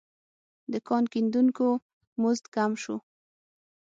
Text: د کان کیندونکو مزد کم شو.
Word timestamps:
د 0.71 0.73
کان 0.87 1.03
کیندونکو 1.13 1.67
مزد 2.21 2.45
کم 2.55 2.71
شو. 2.81 2.97